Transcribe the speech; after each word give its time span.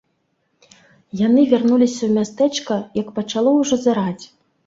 Яны 1.19 1.41
вярнуліся 1.51 2.01
ў 2.07 2.11
мястэчка, 2.17 2.73
як 3.01 3.07
пачало 3.21 3.49
ўжо 3.59 3.75
зараць. 3.85 4.25